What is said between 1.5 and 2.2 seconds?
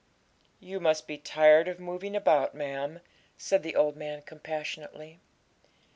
of moving